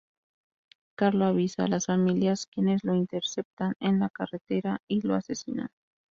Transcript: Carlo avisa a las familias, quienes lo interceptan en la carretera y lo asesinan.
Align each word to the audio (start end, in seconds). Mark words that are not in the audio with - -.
Carlo 0.97 1.25
avisa 1.25 1.63
a 1.65 1.67
las 1.67 1.85
familias, 1.85 2.47
quienes 2.47 2.83
lo 2.83 2.95
interceptan 2.95 3.75
en 3.79 3.99
la 3.99 4.09
carretera 4.09 4.79
y 4.87 5.01
lo 5.05 5.13
asesinan. 5.13 5.69